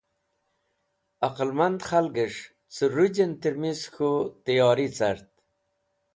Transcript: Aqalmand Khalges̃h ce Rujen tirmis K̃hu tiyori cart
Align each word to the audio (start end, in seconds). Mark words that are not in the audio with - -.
Aqalmand 1.27 1.79
Khalges̃h 1.87 2.43
ce 2.73 2.85
Rujen 2.95 3.31
tirmis 3.41 3.81
K̃hu 3.93 4.11
tiyori 4.43 4.87
cart 4.97 5.29